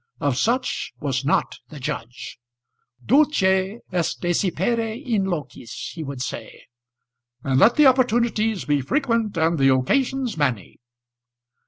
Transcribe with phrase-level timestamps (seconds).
[0.19, 2.39] Of such was not the judge.
[3.05, 3.43] "Dulce
[3.93, 6.63] est desipere in locis," he would say,
[7.43, 10.79] "and let the opportunities be frequent and the occasions many."